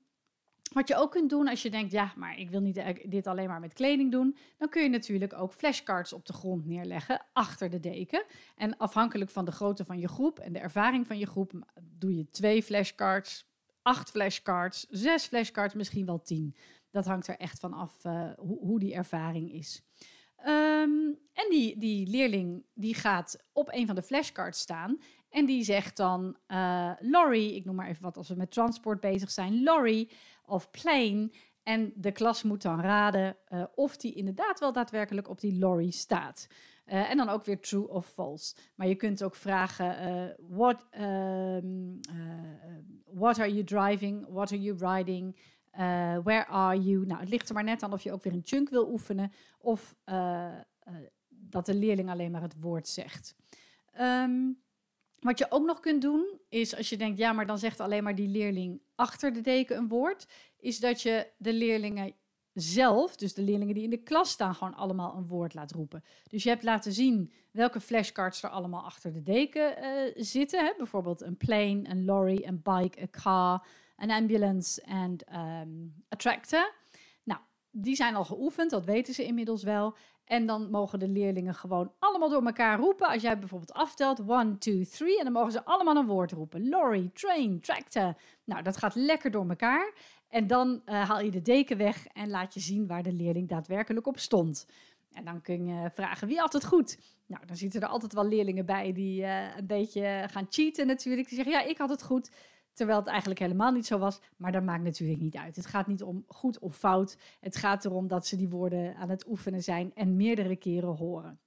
wat 0.73 0.87
je 0.87 0.95
ook 0.95 1.11
kunt 1.11 1.29
doen 1.29 1.47
als 1.47 1.61
je 1.61 1.69
denkt, 1.69 1.91
ja, 1.91 2.13
maar 2.15 2.39
ik 2.39 2.49
wil 2.49 2.61
niet 2.61 2.83
dit 3.05 3.27
alleen 3.27 3.47
maar 3.47 3.59
met 3.59 3.73
kleding 3.73 4.11
doen, 4.11 4.37
dan 4.57 4.69
kun 4.69 4.83
je 4.83 4.89
natuurlijk 4.89 5.33
ook 5.33 5.53
flashcards 5.53 6.13
op 6.13 6.25
de 6.25 6.33
grond 6.33 6.65
neerleggen 6.65 7.25
achter 7.33 7.69
de 7.69 7.79
deken. 7.79 8.25
En 8.55 8.77
afhankelijk 8.77 9.29
van 9.29 9.45
de 9.45 9.51
grootte 9.51 9.85
van 9.85 9.99
je 9.99 10.07
groep 10.07 10.39
en 10.39 10.53
de 10.53 10.59
ervaring 10.59 11.07
van 11.07 11.17
je 11.17 11.27
groep, 11.27 11.51
doe 11.81 12.15
je 12.15 12.29
twee 12.29 12.63
flashcards, 12.63 13.48
acht 13.89 14.09
flashcards, 14.09 14.85
zes 14.89 15.25
flashcards, 15.25 15.73
misschien 15.73 16.05
wel 16.05 16.21
tien. 16.21 16.55
Dat 16.91 17.05
hangt 17.05 17.27
er 17.27 17.37
echt 17.37 17.59
van 17.59 17.73
af 17.73 18.05
uh, 18.05 18.31
hoe, 18.37 18.59
hoe, 18.59 18.79
die 18.79 18.93
ervaring 18.93 19.51
is. 19.51 19.81
Um, 20.45 21.19
en 21.33 21.49
die, 21.49 21.77
die 21.77 22.07
leerling 22.07 22.65
die 22.73 22.95
gaat 22.95 23.43
op 23.53 23.69
een 23.71 23.85
van 23.85 23.95
de 23.95 24.01
flashcards 24.01 24.59
staan 24.59 24.99
en 25.29 25.45
die 25.45 25.63
zegt 25.63 25.97
dan, 25.97 26.37
uh, 26.47 26.91
ik 27.55 27.65
noem 27.65 27.75
maar 27.75 27.87
even 27.87 28.03
wat 28.03 28.17
als 28.17 28.29
we 28.29 28.35
met 28.35 28.51
transport 28.51 28.99
bezig 28.99 29.31
zijn, 29.31 29.63
Laurie 29.63 30.11
of 30.45 30.71
plane. 30.71 31.31
En 31.63 31.93
de 31.95 32.11
klas 32.11 32.43
moet 32.43 32.61
dan 32.61 32.81
raden 32.81 33.37
uh, 33.49 33.63
of 33.75 33.97
die 33.97 34.13
inderdaad 34.13 34.59
wel 34.59 34.73
daadwerkelijk 34.73 35.29
op 35.29 35.39
die 35.39 35.59
lorry 35.59 35.89
staat. 35.89 36.47
Uh, 36.91 37.09
en 37.09 37.17
dan 37.17 37.29
ook 37.29 37.45
weer 37.45 37.59
true 37.59 37.89
of 37.89 38.05
false. 38.05 38.55
Maar 38.75 38.87
je 38.87 38.95
kunt 38.95 39.23
ook 39.23 39.35
vragen: 39.35 40.07
uh, 40.07 40.57
what, 40.57 40.85
um, 40.99 41.99
what 43.03 43.39
are 43.39 43.53
you 43.53 43.63
driving? 43.63 44.25
What 44.29 44.51
are 44.51 44.61
you 44.61 44.77
riding? 44.77 45.39
where 46.23 46.45
are 46.45 46.81
you? 46.81 47.05
Nou, 47.05 47.19
het 47.19 47.29
ligt 47.29 47.47
er 47.47 47.53
maar 47.53 47.63
net 47.63 47.83
aan 47.83 47.93
of 47.93 48.01
je 48.01 48.11
ook 48.11 48.23
weer 48.23 48.33
een 48.33 48.41
chunk 48.43 48.69
wil 48.69 48.91
oefenen 48.91 49.31
of 49.59 49.95
dat 51.29 51.65
de 51.65 51.73
leerling 51.73 52.09
alleen 52.09 52.31
maar 52.31 52.41
het 52.41 52.59
woord 52.59 52.87
zegt. 52.87 53.35
Um, 54.01 54.61
wat 55.19 55.37
je 55.37 55.45
ook 55.49 55.65
nog 55.65 55.79
kunt 55.79 56.01
doen, 56.01 56.39
is 56.49 56.75
als 56.75 56.89
je 56.89 56.97
denkt, 56.97 57.17
ja, 57.17 57.33
maar 57.33 57.45
dan 57.45 57.59
zegt 57.59 57.79
alleen 57.79 58.03
maar 58.03 58.15
die 58.15 58.27
leerling 58.27 58.81
achter 58.95 59.33
de 59.33 59.41
deken 59.41 59.77
een 59.77 59.87
woord, 59.87 60.27
is 60.57 60.79
dat 60.79 61.01
je 61.01 61.27
de 61.37 61.53
leerlingen 61.53 62.13
zelf, 62.61 63.15
dus 63.15 63.33
de 63.33 63.41
leerlingen 63.41 63.73
die 63.73 63.83
in 63.83 63.89
de 63.89 64.03
klas 64.03 64.29
staan, 64.29 64.55
gewoon 64.55 64.75
allemaal 64.75 65.15
een 65.15 65.27
woord 65.27 65.53
laat 65.53 65.71
roepen. 65.71 66.03
Dus 66.29 66.43
je 66.43 66.49
hebt 66.49 66.63
laten 66.63 66.93
zien 66.93 67.31
welke 67.51 67.79
flashcards 67.79 68.43
er 68.43 68.49
allemaal 68.49 68.83
achter 68.83 69.13
de 69.13 69.23
deken 69.23 69.83
uh, 69.83 70.13
zitten. 70.15 70.65
Hè? 70.65 70.73
Bijvoorbeeld 70.77 71.21
een 71.21 71.37
plane, 71.37 71.81
een 71.83 72.05
lorry, 72.05 72.43
een 72.45 72.61
bike, 72.63 73.01
een 73.01 73.09
car, 73.09 73.65
een 73.97 74.11
ambulance 74.11 74.81
en 74.81 75.15
um, 75.35 75.93
a 76.13 76.17
tractor. 76.17 76.73
Nou, 77.23 77.39
die 77.71 77.95
zijn 77.95 78.15
al 78.15 78.25
geoefend, 78.25 78.69
dat 78.69 78.85
weten 78.85 79.13
ze 79.13 79.25
inmiddels 79.25 79.63
wel. 79.63 79.95
En 80.29 80.45
dan 80.45 80.69
mogen 80.69 80.99
de 80.99 81.07
leerlingen 81.07 81.55
gewoon 81.55 81.91
allemaal 81.99 82.29
door 82.29 82.45
elkaar 82.45 82.79
roepen. 82.79 83.07
Als 83.07 83.21
jij 83.21 83.39
bijvoorbeeld 83.39 83.73
aftelt, 83.73 84.19
1, 84.27 84.57
2, 84.57 84.87
3. 84.87 85.17
En 85.17 85.23
dan 85.23 85.33
mogen 85.33 85.51
ze 85.51 85.65
allemaal 85.65 85.95
een 85.95 86.05
woord 86.05 86.31
roepen. 86.31 86.69
Lorry, 86.69 87.09
train, 87.13 87.61
tractor. 87.61 88.13
Nou, 88.43 88.61
dat 88.63 88.77
gaat 88.77 88.95
lekker 88.95 89.31
door 89.31 89.49
elkaar. 89.49 89.93
En 90.29 90.47
dan 90.47 90.81
uh, 90.85 91.09
haal 91.09 91.21
je 91.21 91.31
de 91.31 91.41
deken 91.41 91.77
weg 91.77 92.07
en 92.07 92.29
laat 92.29 92.53
je 92.53 92.59
zien 92.59 92.87
waar 92.87 93.03
de 93.03 93.13
leerling 93.13 93.49
daadwerkelijk 93.49 94.07
op 94.07 94.19
stond. 94.19 94.67
En 95.11 95.25
dan 95.25 95.41
kun 95.41 95.65
je 95.65 95.89
vragen, 95.93 96.27
wie 96.27 96.39
had 96.39 96.53
het 96.53 96.65
goed? 96.65 96.99
Nou, 97.25 97.45
dan 97.45 97.55
zitten 97.55 97.81
er 97.81 97.87
altijd 97.87 98.13
wel 98.13 98.27
leerlingen 98.27 98.65
bij 98.65 98.93
die 98.93 99.21
uh, 99.21 99.55
een 99.57 99.67
beetje 99.67 100.25
gaan 100.29 100.45
cheaten 100.49 100.87
natuurlijk. 100.87 101.27
Die 101.27 101.35
zeggen, 101.35 101.53
ja, 101.53 101.69
ik 101.69 101.77
had 101.77 101.89
het 101.89 102.03
goed. 102.03 102.31
Terwijl 102.73 102.99
het 102.99 103.07
eigenlijk 103.07 103.39
helemaal 103.39 103.71
niet 103.71 103.85
zo 103.85 103.97
was. 103.97 104.19
Maar 104.37 104.51
dat 104.51 104.63
maakt 104.63 104.83
natuurlijk 104.83 105.19
niet 105.19 105.35
uit. 105.35 105.55
Het 105.55 105.65
gaat 105.65 105.87
niet 105.87 106.03
om 106.03 106.23
goed 106.27 106.59
of 106.59 106.75
fout. 106.75 107.17
Het 107.39 107.55
gaat 107.55 107.85
erom 107.85 108.07
dat 108.07 108.27
ze 108.27 108.35
die 108.35 108.49
woorden 108.49 108.95
aan 108.95 109.09
het 109.09 109.27
oefenen 109.27 109.63
zijn 109.63 109.91
en 109.93 110.15
meerdere 110.15 110.55
keren 110.55 110.95
horen. 110.95 111.39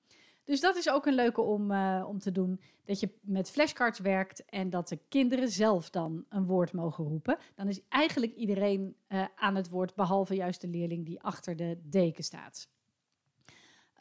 Dus 0.44 0.61
dat 0.61 0.77
is 0.77 0.91
ook 0.91 1.06
een 1.06 1.15
leuke 1.15 1.41
om, 1.41 1.71
uh, 1.71 2.05
om 2.09 2.19
te 2.19 2.33
doen. 2.33 2.61
Dat 2.85 3.00
je 3.00 3.09
met 3.21 3.50
flashcards 3.50 3.99
werkt 3.99 4.44
en 4.44 4.71
dat 4.71 4.89
de 4.89 4.99
kinderen 5.09 5.49
zelf 5.49 5.91
dan 5.91 6.25
een 6.29 6.46
woord 6.46 6.72
mogen 6.72 7.05
roepen. 7.05 7.39
Dan 7.55 7.69
is 7.69 7.81
eigenlijk 7.89 8.34
iedereen 8.34 8.96
uh, 9.08 9.25
aan 9.37 9.55
het 9.55 9.69
woord, 9.69 9.94
behalve 9.94 10.34
juist 10.34 10.61
de 10.61 10.69
leerling 10.69 11.06
die 11.06 11.20
achter 11.20 11.56
de 11.56 11.81
deken 11.82 12.25
staat. 12.25 12.69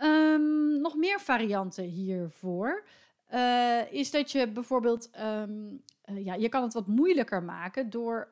Um, 0.01 0.81
nog 0.81 0.95
meer 0.95 1.19
varianten 1.19 1.83
hiervoor. 1.83 2.83
Uh, 3.33 3.91
is 3.93 4.11
dat 4.11 4.31
je 4.31 4.51
bijvoorbeeld 4.51 5.09
uh, 5.15 5.43
ja, 6.23 6.33
je 6.33 6.49
kan 6.49 6.63
het 6.63 6.73
wat 6.73 6.87
moeilijker 6.87 7.43
maken 7.43 7.89
door 7.89 8.31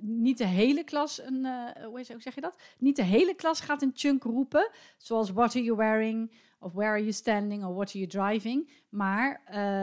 niet 0.00 0.38
de 0.38 0.46
hele 0.46 0.84
klas 0.84 1.22
een, 1.22 1.46
hoe 1.84 2.04
zeg 2.18 2.34
je 2.34 2.40
dat? 2.40 2.58
Niet 2.78 2.96
de 2.96 3.02
hele 3.02 3.34
klas 3.34 3.60
gaat 3.60 3.82
een 3.82 3.92
chunk 3.94 4.22
roepen, 4.22 4.70
zoals 4.96 5.30
what 5.30 5.54
are 5.54 5.64
you 5.64 5.76
wearing 5.76 6.32
of 6.58 6.72
where 6.72 6.90
are 6.90 7.00
you 7.00 7.12
standing 7.12 7.64
of 7.64 7.74
what 7.74 7.88
are 7.88 7.98
you 7.98 8.06
driving. 8.06 8.70
Maar 8.88 9.42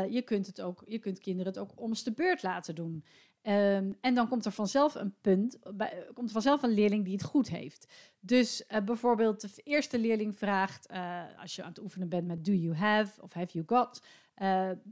je 0.10 0.22
kunt 0.22 0.48
het 0.48 0.62
ook, 0.62 0.84
je 0.88 1.00
kunt 1.00 1.20
kinderen 1.20 1.54
het 1.54 1.62
ook 1.62 1.72
om 1.76 1.94
de 2.04 2.12
beurt 2.12 2.44
laten 2.44 2.76
doen. 2.76 3.04
Um, 3.44 3.98
en 4.02 4.14
dan 4.14 4.28
komt 4.28 4.46
er 4.46 4.52
vanzelf 4.52 4.96
een 4.96 5.14
punt, 5.22 5.58
bij, 5.74 6.08
komt 6.14 6.28
er 6.28 6.34
vanzelf 6.34 6.64
een 6.64 6.74
leerling 6.74 7.04
die 7.04 7.14
het 7.14 7.24
goed 7.24 7.50
heeft. 7.50 7.94
Dus 8.20 8.66
bijvoorbeeld 8.86 9.42
de 9.42 9.62
eerste 9.64 10.00
leerling 10.00 10.38
vraagt, 10.38 10.88
als 11.40 11.56
je 11.56 11.64
aan 11.64 11.70
het 11.70 11.82
oefenen 11.82 12.10
bent 12.10 12.28
met 12.28 12.46
do 12.46 12.52
you 12.52 12.76
have 12.76 13.22
of 13.22 13.34
have 13.34 13.52
you 13.52 13.66
got, 13.68 14.04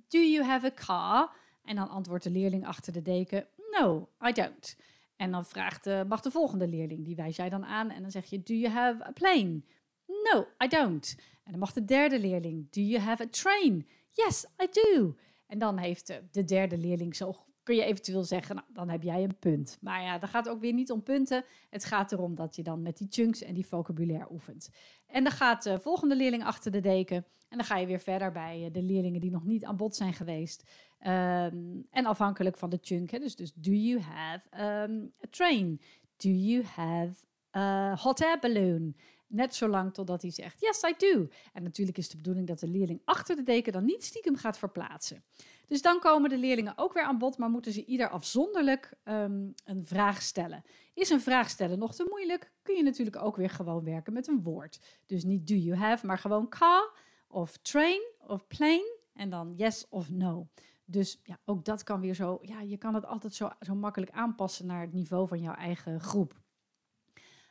do 0.07 0.19
you 0.19 0.43
have 0.43 0.65
a 0.65 0.71
car? 0.85 1.35
En 1.63 1.75
dan 1.75 1.89
antwoordt 1.89 2.23
de 2.23 2.31
leerling 2.31 2.65
achter 2.65 2.93
de 2.93 3.01
deken, 3.01 3.47
no, 3.79 4.09
I 4.27 4.31
don't. 4.31 4.77
En 5.19 5.31
dan 5.31 5.45
vraagt, 5.45 5.85
mag 6.07 6.21
de 6.21 6.31
volgende 6.31 6.67
leerling, 6.67 7.05
die 7.05 7.15
wijst 7.15 7.37
jij 7.37 7.49
dan 7.49 7.65
aan 7.65 7.89
en 7.89 8.01
dan 8.01 8.11
zeg 8.11 8.25
je, 8.25 8.43
do 8.43 8.53
you 8.53 8.73
have 8.73 9.05
a 9.05 9.11
plane? 9.11 9.61
No, 10.05 10.47
I 10.63 10.67
don't. 10.67 11.15
En 11.43 11.51
dan 11.51 11.59
mag 11.59 11.73
de 11.73 11.85
derde 11.85 12.19
leerling, 12.19 12.69
do 12.69 12.81
you 12.81 13.03
have 13.03 13.23
a 13.23 13.27
train? 13.29 13.87
Yes, 14.09 14.45
I 14.63 14.67
do. 14.71 15.15
En 15.47 15.59
dan 15.59 15.77
heeft 15.77 16.21
de 16.31 16.43
derde 16.43 16.77
leerling 16.77 17.15
zo 17.15 17.31
kun 17.69 17.77
je 17.77 17.83
eventueel 17.83 18.23
zeggen, 18.23 18.55
nou, 18.55 18.67
dan 18.73 18.89
heb 18.89 19.03
jij 19.03 19.23
een 19.23 19.37
punt. 19.39 19.77
Maar 19.81 20.01
ja, 20.01 20.17
dat 20.17 20.29
gaat 20.29 20.49
ook 20.49 20.59
weer 20.59 20.73
niet 20.73 20.91
om 20.91 21.03
punten. 21.03 21.43
Het 21.69 21.85
gaat 21.85 22.11
erom 22.11 22.35
dat 22.35 22.55
je 22.55 22.63
dan 22.63 22.81
met 22.81 22.97
die 22.97 23.07
chunks 23.09 23.41
en 23.41 23.53
die 23.53 23.67
vocabulaire 23.67 24.31
oefent. 24.31 24.69
En 25.07 25.23
dan 25.23 25.31
gaat 25.31 25.63
de 25.63 25.79
volgende 25.79 26.15
leerling 26.15 26.43
achter 26.43 26.71
de 26.71 26.79
deken. 26.79 27.25
En 27.49 27.57
dan 27.57 27.65
ga 27.65 27.77
je 27.77 27.85
weer 27.85 27.99
verder 27.99 28.31
bij 28.31 28.65
eh, 28.65 28.73
de 28.73 28.81
leerlingen 28.81 29.21
die 29.21 29.31
nog 29.31 29.45
niet 29.45 29.65
aan 29.65 29.77
bod 29.77 29.95
zijn 29.95 30.13
geweest. 30.13 30.63
Um, 31.07 31.87
en 31.91 32.05
afhankelijk 32.05 32.57
van 32.57 32.69
de 32.69 32.79
chunk. 32.81 33.11
Hè, 33.11 33.19
dus, 33.19 33.35
dus 33.35 33.53
do 33.53 33.71
you 33.71 34.01
have 34.01 34.41
um, 34.89 35.13
a 35.23 35.27
train? 35.29 35.81
Do 36.17 36.29
you 36.29 36.63
have 36.63 37.25
a 37.55 37.95
hot 37.95 38.23
air 38.23 38.39
balloon? 38.39 38.95
Net 39.27 39.55
zolang 39.55 39.93
totdat 39.93 40.21
hij 40.21 40.31
zegt, 40.31 40.61
yes, 40.61 40.81
I 40.83 40.93
do. 40.97 41.27
En 41.53 41.63
natuurlijk 41.63 41.97
is 41.97 42.09
de 42.09 42.17
bedoeling 42.17 42.47
dat 42.47 42.59
de 42.59 42.67
leerling 42.67 43.01
achter 43.05 43.35
de 43.35 43.43
deken 43.43 43.73
dan 43.73 43.85
niet 43.85 44.03
stiekem 44.03 44.35
gaat 44.35 44.57
verplaatsen. 44.57 45.23
Dus 45.69 45.81
dan 45.81 45.99
komen 45.99 46.29
de 46.29 46.37
leerlingen 46.37 46.73
ook 46.75 46.93
weer 46.93 47.03
aan 47.03 47.17
bod, 47.17 47.37
maar 47.37 47.49
moeten 47.49 47.71
ze 47.71 47.85
ieder 47.85 48.09
afzonderlijk 48.09 48.93
ehm, 49.03 49.47
een 49.65 49.85
vraag 49.85 50.21
stellen. 50.21 50.63
Is 50.93 51.09
een 51.09 51.21
vraag 51.21 51.49
stellen 51.49 51.79
nog 51.79 51.95
te 51.95 52.05
moeilijk, 52.09 52.51
kun 52.61 52.75
je 52.75 52.83
natuurlijk 52.83 53.21
ook 53.21 53.35
weer 53.35 53.49
gewoon 53.49 53.83
werken 53.83 54.13
met 54.13 54.27
een 54.27 54.43
woord. 54.43 54.79
Dus 55.05 55.23
niet 55.23 55.47
do 55.47 55.55
you 55.55 55.77
have, 55.77 56.05
maar 56.05 56.17
gewoon 56.17 56.49
car 56.49 56.97
of 57.27 57.57
train 57.57 58.01
of 58.27 58.47
plane 58.47 58.97
en 59.13 59.29
dan 59.29 59.53
yes 59.55 59.85
of 59.89 60.09
no. 60.09 60.47
Dus 60.85 61.19
ja, 61.23 61.39
ook 61.45 61.65
dat 61.65 61.83
kan 61.83 62.01
weer 62.01 62.13
zo, 62.13 62.39
ja, 62.41 62.61
je 62.61 62.77
kan 62.77 62.93
het 62.93 63.05
altijd 63.05 63.33
zo, 63.33 63.49
zo 63.59 63.75
makkelijk 63.75 64.11
aanpassen 64.11 64.65
naar 64.65 64.81
het 64.81 64.93
niveau 64.93 65.27
van 65.27 65.41
jouw 65.41 65.55
eigen 65.55 65.99
groep. 65.99 66.39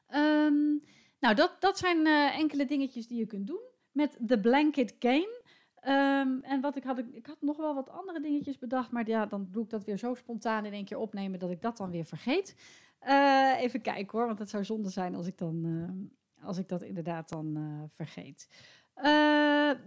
Ehm, 0.07 0.77
nou, 1.21 1.35
dat, 1.35 1.57
dat 1.61 1.79
zijn 1.79 2.07
uh, 2.07 2.39
enkele 2.39 2.65
dingetjes 2.65 3.07
die 3.07 3.19
je 3.19 3.27
kunt 3.27 3.47
doen 3.47 3.63
met 3.93 4.17
de 4.21 4.41
blanket 4.41 4.97
game. 4.99 5.38
Um, 5.87 6.42
en 6.42 6.61
wat 6.61 6.76
ik 6.76 6.85
had, 6.85 6.99
ik 6.99 7.26
had 7.26 7.37
nog 7.40 7.56
wel 7.56 7.75
wat 7.75 7.90
andere 7.90 8.20
dingetjes 8.20 8.58
bedacht, 8.58 8.90
maar 8.90 9.08
ja, 9.08 9.26
dan 9.26 9.49
doe 9.50 9.62
ik 9.62 9.70
dat 9.70 9.85
weer 9.85 9.99
zo 9.99 10.14
spontaan 10.14 10.64
in 10.64 10.73
één 10.73 10.85
keer 10.85 10.99
opnemen 10.99 11.38
dat 11.38 11.50
ik 11.50 11.62
dat 11.62 11.76
dan 11.76 11.90
weer 11.90 12.04
vergeet. 12.04 12.56
Uh, 13.08 13.61
even 13.61 13.80
kijken 13.80 14.18
hoor, 14.18 14.26
want 14.26 14.38
het 14.38 14.50
zou 14.50 14.64
zonde 14.64 14.88
zijn 14.88 15.14
als 15.14 15.26
ik, 15.26 15.38
dan, 15.38 15.64
uh, 15.64 16.47
als 16.47 16.58
ik 16.58 16.68
dat 16.68 16.82
inderdaad 16.82 17.28
dan 17.28 17.56
uh, 17.56 17.82
vergeet. 17.88 18.49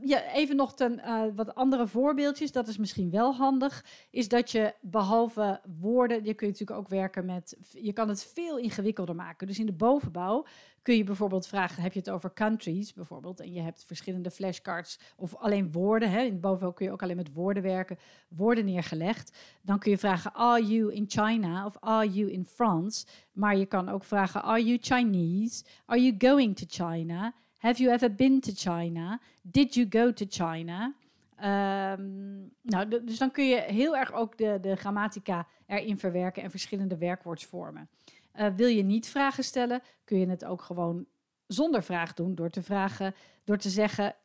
Ja, 0.02 0.32
even 0.34 0.56
nog 0.56 0.74
ten, 0.76 1.02
wat 1.36 1.56
andere 1.56 1.88
voorbeeldjes, 1.88 2.52
dat 2.52 2.68
is 2.68 2.78
misschien 2.78 3.10
wel 3.10 3.34
handig, 3.34 3.86
is 4.10 4.28
dat 4.28 4.52
je 4.52 4.74
behalve 4.82 5.62
woorden, 5.80 6.24
je 6.24 6.34
kunt 6.34 6.52
natuurlijk 6.52 6.80
ook 6.80 6.88
werken 6.88 7.26
met, 7.26 7.58
je 7.72 7.94
kan 7.94 8.10
het 8.10 8.24
veel 8.34 8.58
ingewikkelder 8.58 9.16
maken. 9.16 9.48
Dus 9.48 9.60
in 9.60 9.66
de 9.66 9.72
bovenbouw 9.72 10.46
kun 10.82 10.98
je 10.98 11.04
bijvoorbeeld 11.04 11.48
vragen, 11.48 11.84
heb 11.84 11.94
je 11.94 12.00
het 12.00 12.10
over 12.10 12.34
countries 12.34 12.94
bijvoorbeeld, 12.94 13.40
en 13.40 13.54
je 13.54 13.62
hebt 13.62 13.84
verschillende 13.86 14.32
flashcards 14.32 15.00
of 15.16 15.36
alleen 15.36 15.72
woorden, 15.72 16.12
hè, 16.12 16.22
in 16.22 16.40
bovenal 16.40 16.74
kun 16.74 16.86
je 16.86 16.92
ook 16.92 17.04
alleen 17.04 17.16
met 17.16 17.34
woorden 17.34 17.64
werken, 17.64 17.98
woorden 18.28 18.66
neergelegd. 18.66 19.38
Dan 19.62 19.80
kun 19.80 19.92
je 19.92 19.98
vragen, 19.98 20.34
are 20.34 20.66
you 20.66 20.94
in 20.94 21.06
China 21.08 21.66
of 21.66 21.78
are 21.80 22.10
you 22.10 22.32
in 22.32 22.46
France? 22.46 23.06
Maar 23.32 23.58
je 23.58 23.66
kan 23.66 23.90
ook 23.90 24.04
vragen, 24.04 24.44
are 24.44 24.64
you 24.64 24.78
Chinese? 24.82 25.64
Are 25.86 26.02
you 26.02 26.16
going 26.18 26.56
to 26.56 26.66
China? 26.68 27.34
Have 27.62 27.80
you 27.80 27.92
ever 27.92 28.10
been 28.10 28.40
to 28.40 28.52
China? 28.56 29.20
Did 29.42 29.76
you 29.76 29.86
go 29.90 30.12
to 30.14 30.26
China? 30.30 30.96
Um, 31.38 32.52
nou, 32.62 32.88
dus 33.06 33.18
dan 33.18 33.32
kun 33.32 33.46
je 33.46 33.56
heel 33.62 33.98
erg 33.98 34.14
ook 34.14 34.38
de, 34.38 34.58
de 34.62 34.76
grammatica 34.76 35.48
erin 35.68 35.98
verwerken 35.98 36.44
en 36.44 36.50
verschillende 36.50 36.98
werkwoordsvormen. 36.98 37.90
Uh, 38.36 38.48
wil 38.56 38.68
je 38.68 38.84
niet 38.84 39.08
vragen 39.08 39.44
stellen, 39.44 39.82
kun 40.04 40.20
je 40.20 40.28
het 40.28 40.46
ook 40.46 40.62
gewoon 40.62 41.06
zonder 41.48 41.84
vraag 41.84 42.14
doen 42.14 42.36
door 42.36 42.50
te 42.50 42.62
vragen, 42.62 43.16
door 43.44 43.58
te 43.58 43.70
zeggen: 43.70 44.16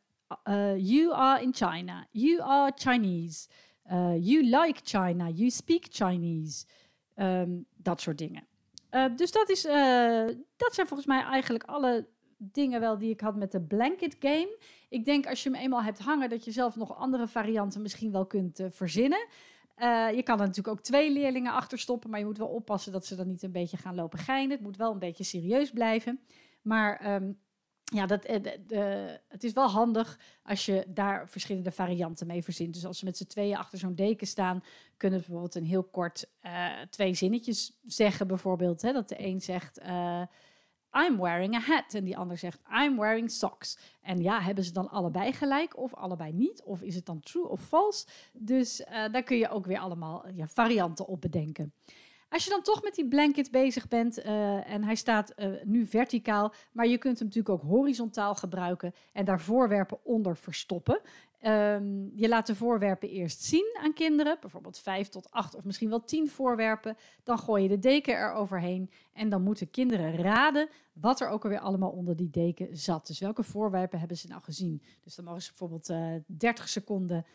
uh, 0.48 0.76
You 0.76 1.12
are 1.12 1.42
in 1.42 1.54
China, 1.54 2.06
you 2.10 2.40
are 2.40 2.72
Chinese, 2.74 3.48
you 4.20 4.42
like 4.42 4.80
China, 4.82 5.28
you 5.28 5.50
speak 5.50 5.84
Chinese. 5.88 6.64
Um, 7.14 7.66
dat 7.76 8.00
soort 8.00 8.18
dingen. 8.18 8.46
dus 9.16 9.32
dat, 9.32 9.48
is, 9.48 9.62
dat 10.56 10.74
zijn 10.74 10.86
volgens 10.86 11.06
mij 11.06 11.22
eigenlijk 11.22 11.64
alle 11.64 12.06
dingen 12.36 12.80
wel 12.80 12.98
die 12.98 13.10
ik 13.10 13.20
had 13.20 13.36
met 13.36 13.52
de 13.52 13.60
blanket 13.60 14.16
game. 14.18 14.58
Ik 14.88 15.04
denk 15.04 15.26
als 15.26 15.42
je 15.42 15.50
hem 15.50 15.58
eenmaal 15.60 15.82
hebt 15.82 15.98
hangen, 15.98 16.28
dat 16.28 16.44
je 16.44 16.50
zelf 16.50 16.76
nog 16.76 16.96
andere 16.96 17.28
varianten 17.28 17.82
misschien 17.82 18.12
wel 18.12 18.26
kunt 18.26 18.60
verzinnen. 18.68 19.26
Uh, 19.78 20.12
je 20.14 20.22
kan 20.22 20.40
er 20.40 20.46
natuurlijk 20.46 20.76
ook 20.76 20.84
twee 20.84 21.12
leerlingen 21.12 21.52
achter 21.52 21.78
stoppen, 21.78 22.10
maar 22.10 22.18
je 22.18 22.24
moet 22.24 22.38
wel 22.38 22.48
oppassen 22.48 22.92
dat 22.92 23.06
ze 23.06 23.16
dan 23.16 23.26
niet 23.26 23.42
een 23.42 23.52
beetje 23.52 23.76
gaan 23.76 23.94
lopen 23.94 24.18
geinen. 24.18 24.50
Het 24.50 24.60
moet 24.60 24.76
wel 24.76 24.92
een 24.92 24.98
beetje 24.98 25.24
serieus 25.24 25.70
blijven. 25.70 26.20
Maar 26.62 27.14
um, 27.14 27.38
ja, 27.84 28.06
dat, 28.06 28.24
eh, 28.24 28.42
de, 28.66 29.20
het 29.28 29.44
is 29.44 29.52
wel 29.52 29.68
handig 29.68 30.18
als 30.42 30.66
je 30.66 30.84
daar 30.88 31.28
verschillende 31.28 31.70
varianten 31.70 32.26
mee 32.26 32.42
verzint. 32.42 32.74
Dus 32.74 32.86
als 32.86 32.98
ze 32.98 33.04
met 33.04 33.16
z'n 33.16 33.26
tweeën 33.26 33.56
achter 33.56 33.78
zo'n 33.78 33.94
deken 33.94 34.26
staan, 34.26 34.62
kunnen 34.96 35.18
ze 35.18 35.24
bijvoorbeeld 35.24 35.54
een 35.54 35.70
heel 35.70 35.84
kort 35.84 36.28
twee 36.90 37.14
zinnetjes 37.14 37.78
zeggen. 37.82 38.26
Bijvoorbeeld 38.26 38.82
hè, 38.82 38.92
dat 38.92 39.08
de 39.08 39.24
een 39.24 39.40
zegt... 39.40 39.80
I'm 40.96 41.16
wearing 41.16 41.54
a 41.54 41.60
hat. 41.60 41.94
En 41.94 42.04
die 42.04 42.16
ander 42.16 42.38
zegt, 42.38 42.60
I'm 42.82 42.96
wearing 42.96 43.30
socks. 43.30 43.78
En 44.02 44.22
ja, 44.22 44.40
hebben 44.40 44.64
ze 44.64 44.72
dan 44.72 44.90
allebei 44.90 45.32
gelijk 45.32 45.76
of 45.76 45.94
allebei 45.94 46.32
niet? 46.32 46.62
Of 46.62 46.82
is 46.82 46.94
het 46.94 47.06
dan 47.06 47.20
true 47.20 47.48
of 47.48 47.60
false? 47.60 48.06
Dus 48.32 48.80
uh, 48.80 48.86
daar 49.12 49.22
kun 49.22 49.36
je 49.36 49.48
ook 49.48 49.66
weer 49.66 49.78
allemaal 49.78 50.24
ja, 50.34 50.46
varianten 50.46 51.06
op 51.06 51.20
bedenken. 51.20 51.72
Als 52.28 52.44
je 52.44 52.50
dan 52.50 52.62
toch 52.62 52.82
met 52.82 52.94
die 52.94 53.08
blanket 53.08 53.50
bezig 53.50 53.88
bent 53.88 54.18
uh, 54.18 54.70
en 54.70 54.84
hij 54.84 54.94
staat 54.94 55.32
uh, 55.36 55.62
nu 55.64 55.86
verticaal, 55.86 56.52
maar 56.72 56.86
je 56.86 56.98
kunt 56.98 57.18
hem 57.18 57.28
natuurlijk 57.28 57.54
ook 57.54 57.70
horizontaal 57.70 58.34
gebruiken 58.34 58.94
en 59.12 59.24
daar 59.24 59.40
voorwerpen 59.40 59.98
onder 60.04 60.36
verstoppen. 60.36 61.00
Um, 61.42 62.10
je 62.14 62.28
laat 62.28 62.46
de 62.46 62.54
voorwerpen 62.54 63.08
eerst 63.08 63.42
zien 63.42 63.76
aan 63.82 63.92
kinderen, 63.92 64.36
bijvoorbeeld 64.40 64.78
vijf 64.78 65.08
tot 65.08 65.30
acht 65.30 65.54
of 65.54 65.64
misschien 65.64 65.88
wel 65.88 66.04
tien 66.04 66.28
voorwerpen. 66.28 66.96
Dan 67.22 67.38
gooi 67.38 67.62
je 67.62 67.68
de 67.68 67.78
deken 67.78 68.14
eroverheen 68.14 68.90
en 69.12 69.28
dan 69.28 69.42
moeten 69.42 69.70
kinderen 69.70 70.16
raden 70.16 70.68
wat 70.92 71.20
er 71.20 71.28
ook 71.28 71.44
alweer 71.44 71.58
allemaal 71.58 71.90
onder 71.90 72.16
die 72.16 72.30
deken 72.30 72.76
zat. 72.76 73.06
Dus 73.06 73.18
welke 73.18 73.42
voorwerpen 73.42 73.98
hebben 73.98 74.16
ze 74.16 74.28
nou 74.28 74.42
gezien? 74.42 74.82
Dus 75.04 75.14
dan 75.14 75.24
mogen 75.24 75.42
ze 75.42 75.48
bijvoorbeeld 75.48 75.90
uh, 75.90 76.14
30 76.26 76.68
seconden 76.68 77.26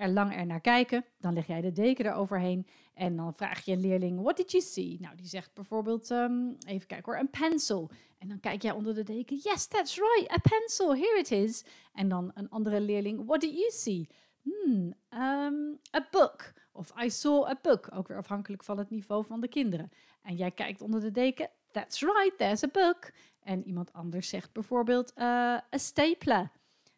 er 0.00 0.08
lang 0.08 0.36
er 0.36 0.46
naar 0.46 0.60
kijken. 0.60 1.04
Dan 1.18 1.32
leg 1.32 1.46
jij 1.46 1.60
de 1.60 1.72
deken 1.72 2.06
eroverheen 2.06 2.66
en 2.94 3.16
dan 3.16 3.34
vraag 3.34 3.64
je 3.64 3.72
een 3.72 3.80
leerling, 3.80 4.22
what 4.22 4.36
did 4.36 4.50
you 4.50 4.62
see? 4.62 4.96
Nou, 5.00 5.16
die 5.16 5.26
zegt 5.26 5.54
bijvoorbeeld, 5.54 6.10
um, 6.10 6.56
even 6.66 6.86
kijken 6.86 7.12
hoor, 7.12 7.20
een 7.20 7.30
pencil. 7.30 7.90
En 8.18 8.28
dan 8.28 8.40
kijk 8.40 8.62
jij 8.62 8.72
onder 8.72 8.94
de 8.94 9.02
deken, 9.02 9.36
yes, 9.36 9.66
that's 9.66 9.96
right, 9.96 10.32
a 10.32 10.38
pencil, 10.38 10.94
here 10.94 11.18
it 11.18 11.30
is. 11.30 11.64
En 11.92 12.08
dan 12.08 12.30
een 12.34 12.50
andere 12.50 12.80
leerling, 12.80 13.26
what 13.26 13.40
did 13.40 13.52
you 13.52 13.70
see? 13.70 14.08
Hmm, 14.42 14.94
um, 15.10 15.78
a 15.96 16.08
book. 16.10 16.52
Of 16.72 16.92
I 17.02 17.10
saw 17.10 17.46
a 17.46 17.58
book. 17.62 17.88
Ook 17.94 18.08
weer 18.08 18.16
afhankelijk 18.16 18.64
van 18.64 18.78
het 18.78 18.90
niveau 18.90 19.24
van 19.26 19.40
de 19.40 19.48
kinderen. 19.48 19.90
En 20.22 20.36
jij 20.36 20.50
kijkt 20.50 20.80
onder 20.80 21.00
de 21.00 21.10
deken, 21.10 21.50
that's 21.70 22.00
right, 22.00 22.38
there's 22.38 22.62
a 22.62 22.68
book. 22.72 23.10
En 23.42 23.66
iemand 23.66 23.92
anders 23.92 24.28
zegt 24.28 24.52
bijvoorbeeld, 24.52 25.12
uh, 25.16 25.24
a 25.24 25.78
stapler. 25.78 26.50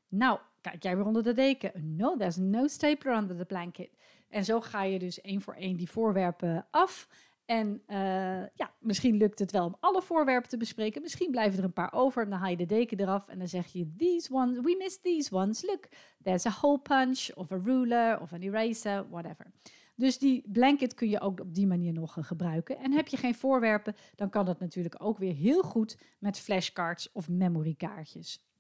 Nou, 0.09 0.38
kijk 0.62 0.83
jij 0.83 0.97
weer 0.97 1.07
onder 1.07 1.23
de 1.23 1.33
deken. 1.33 1.97
No, 1.97 2.16
there's 2.16 2.37
no 2.37 2.66
stapler 2.66 3.16
under 3.16 3.37
the 3.37 3.45
blanket. 3.45 3.90
En 4.28 4.45
zo 4.45 4.61
ga 4.61 4.83
je 4.83 4.99
dus 4.99 5.21
één 5.21 5.40
voor 5.40 5.54
één 5.54 5.76
die 5.76 5.90
voorwerpen 5.90 6.66
af. 6.71 7.09
En 7.45 7.83
uh, 7.87 7.97
ja, 8.54 8.71
misschien 8.78 9.16
lukt 9.16 9.38
het 9.38 9.52
wel 9.52 9.66
om 9.66 9.76
alle 9.81 10.02
voorwerpen 10.02 10.49
te 10.49 10.57
bespreken. 10.57 11.02
Misschien 11.02 11.31
blijven 11.31 11.59
er 11.59 11.64
een 11.64 11.73
paar 11.73 11.92
over. 11.92 12.23
En 12.23 12.31
dan 12.31 12.38
haal 12.38 12.50
je 12.50 12.57
de 12.57 12.66
deken 12.66 13.00
eraf 13.00 13.28
en 13.28 13.38
dan 13.38 13.49
zeg 13.49 13.66
je: 13.66 13.95
These 13.97 14.33
ones, 14.33 14.59
we 14.61 14.76
missed 14.78 15.02
these 15.02 15.35
ones. 15.35 15.62
Look, 15.62 15.88
there's 16.23 16.47
a 16.47 16.50
hole 16.50 16.78
punch, 16.78 17.31
of 17.35 17.52
a 17.52 17.59
ruler, 17.64 18.21
of 18.21 18.33
an 18.33 18.40
eraser, 18.40 19.09
whatever. 19.09 19.47
Dus 19.95 20.19
die 20.19 20.45
blanket 20.52 20.95
kun 20.95 21.09
je 21.09 21.21
ook 21.21 21.40
op 21.40 21.54
die 21.54 21.66
manier 21.66 21.92
nog 21.92 22.16
gebruiken. 22.21 22.78
En 22.78 22.92
heb 22.92 23.09
je 23.09 23.16
geen 23.16 23.35
voorwerpen, 23.35 23.97
dan 24.14 24.31
kan 24.31 24.45
dat 24.45 24.61
natuurlijk 24.61 24.95
ook 24.99 25.19
weer 25.19 25.35
heel 25.35 25.62
goed 25.62 25.99
met 26.19 26.38
flashcards 26.38 27.12
of 27.12 27.28
memorykaartjes. 27.28 28.51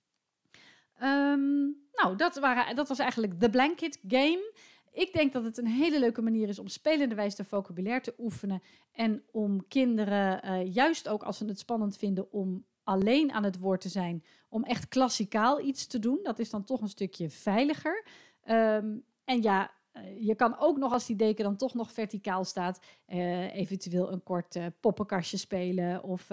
Um, 1.02 1.76
nou, 1.92 2.16
dat, 2.16 2.38
waren, 2.38 2.76
dat 2.76 2.88
was 2.88 2.98
eigenlijk 2.98 3.40
de 3.40 3.50
blanket 3.50 3.98
game. 4.08 4.52
Ik 4.92 5.12
denk 5.12 5.32
dat 5.32 5.44
het 5.44 5.58
een 5.58 5.66
hele 5.66 5.98
leuke 5.98 6.22
manier 6.22 6.48
is 6.48 6.58
om 6.58 6.68
spelende 6.68 7.14
wijze 7.14 7.36
de 7.36 7.44
vocabulaire 7.44 8.02
te 8.02 8.14
oefenen. 8.18 8.62
En 8.92 9.22
om 9.30 9.68
kinderen, 9.68 10.44
uh, 10.44 10.74
juist 10.74 11.08
ook 11.08 11.22
als 11.22 11.36
ze 11.36 11.44
het 11.44 11.58
spannend 11.58 11.96
vinden 11.96 12.32
om 12.32 12.64
alleen 12.84 13.32
aan 13.32 13.44
het 13.44 13.58
woord 13.58 13.80
te 13.80 13.88
zijn, 13.88 14.24
om 14.48 14.64
echt 14.64 14.88
klassikaal 14.88 15.60
iets 15.60 15.86
te 15.86 15.98
doen. 15.98 16.20
Dat 16.22 16.38
is 16.38 16.50
dan 16.50 16.64
toch 16.64 16.80
een 16.80 16.88
stukje 16.88 17.30
veiliger. 17.30 18.06
Um, 18.50 19.04
en 19.24 19.42
ja, 19.42 19.70
je 20.18 20.34
kan 20.34 20.58
ook 20.58 20.78
nog, 20.78 20.92
als 20.92 21.06
die 21.06 21.16
deken 21.16 21.44
dan 21.44 21.56
toch 21.56 21.74
nog 21.74 21.92
verticaal 21.92 22.44
staat, 22.44 22.80
uh, 23.08 23.54
eventueel 23.54 24.12
een 24.12 24.22
kort 24.22 24.56
uh, 24.56 24.66
poppenkastje 24.80 25.36
spelen. 25.36 26.02
Of, 26.02 26.28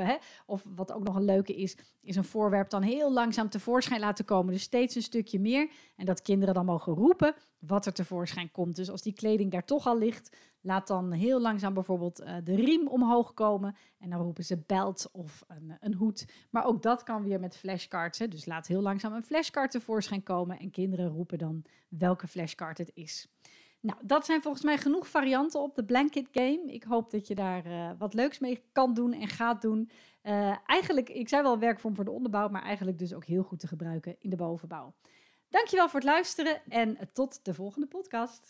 of 0.46 0.64
wat 0.76 0.92
ook 0.94 1.04
nog 1.04 1.16
een 1.16 1.26
leuke 1.26 1.56
is, 1.56 1.78
is 2.02 2.16
een 2.16 2.24
voorwerp 2.24 2.70
dan 2.70 2.82
heel 2.82 3.14
langzaam 3.14 3.50
tevoorschijn 3.50 4.00
laten 4.00 4.26
komen. 4.26 4.54
Dus 4.54 4.62
steeds 4.62 4.96
een 4.96 5.02
stukje 5.02 5.40
meer. 5.40 5.70
En 5.96 6.06
dat 6.06 6.22
kinderen 6.22 6.54
dan 6.54 6.66
mogen 6.66 6.94
roepen 6.94 7.36
wat 7.60 7.86
er 7.86 7.94
tevoorschijn 7.94 8.52
komt. 8.52 8.76
Dus 8.76 8.90
als 8.90 9.02
die 9.02 9.14
kleding 9.14 9.52
daar 9.52 9.66
toch 9.66 9.88
al 9.88 9.98
ligt, 9.98 10.38
laat 10.62 10.88
dan 10.88 11.12
heel 11.12 11.42
langzaam 11.42 11.74
bijvoorbeeld 11.74 12.22
uh, 12.22 12.36
de 12.44 12.56
riem 12.56 12.88
omhoog 12.88 13.34
komen. 13.34 13.76
En 14.00 14.10
dan 14.10 14.22
roepen 14.22 14.44
ze 14.44 14.64
belt 14.66 15.10
of 15.12 15.44
een, 15.48 15.78
een 15.80 15.94
hoed. 15.94 16.26
Maar 16.50 16.66
ook 16.66 16.82
dat 16.82 17.04
kan 17.04 17.24
weer 17.24 17.40
met 17.40 17.58
flashcards. 17.58 18.20
Hè. 18.20 18.28
Dus 18.28 18.46
laat 18.46 18.68
heel 18.68 18.82
langzaam 18.82 19.14
een 19.14 19.24
flashcard 19.24 19.72
tevoorschijn 19.72 20.24
komen. 20.24 20.60
En 20.60 20.72
kinderen 20.72 21.08
roepen 21.08 21.38
dan 21.38 21.64
welke 21.90 22.28
flashcard 22.28 22.78
het 22.78 22.92
is. 22.94 23.28
Nou, 23.82 24.00
dat 24.04 24.26
zijn 24.26 24.42
volgens 24.42 24.64
mij 24.64 24.78
genoeg 24.78 25.08
varianten 25.08 25.62
op 25.62 25.76
de 25.76 25.86
blanket 25.86 26.28
game. 26.32 26.64
Ik 26.66 26.84
hoop 26.84 27.12
dat 27.12 27.28
je 27.28 27.36
daar 27.36 27.66
uh, 27.66 27.92
wat 27.98 28.14
leuks 28.14 28.40
mee 28.40 28.64
kan 28.72 28.94
doen 28.94 29.14
en 29.14 29.28
gaat 29.28 29.62
doen. 29.62 29.90
Uh, 30.24 30.56
eigenlijk, 30.66 31.10
ik 31.10 31.30
zei 31.30 31.42
wel 31.42 31.60
werkvorm 31.60 31.96
voor 31.96 32.06
de 32.06 32.12
onderbouw, 32.12 32.50
maar 32.50 32.64
eigenlijk 32.64 33.00
dus 33.00 33.14
ook 33.14 33.26
heel 33.26 33.44
goed 33.44 33.60
te 33.60 33.68
gebruiken 33.68 34.16
in 34.20 34.30
de 34.30 34.36
bovenbouw. 34.36 34.94
Dankjewel 35.50 35.90
voor 35.90 36.00
het 36.00 36.10
luisteren 36.10 36.62
en 36.68 36.98
tot 37.14 37.46
de 37.46 37.54
volgende 37.54 37.88
podcast. 37.88 38.50